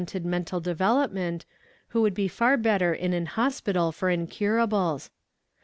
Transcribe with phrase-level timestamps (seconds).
[0.01, 1.45] Nor do mental development,
[1.89, 5.11] who would be far better in an hospital for incurables.